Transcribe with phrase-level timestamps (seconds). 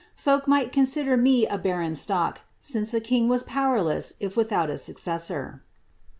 [0.15, 0.41] fo;i.
[0.47, 5.61] mighi consider me a barren stock, since a king was powerlew if kiiIhiu: a successor."